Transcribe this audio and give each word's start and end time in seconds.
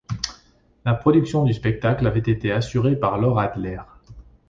La 0.83 0.95
production 0.95 1.43
du 1.43 1.53
spectacle 1.53 2.07
avait 2.07 2.21
été 2.21 2.51
assurée 2.51 2.95
par 2.95 3.19
Laure 3.19 3.37
Adler. 3.37 3.79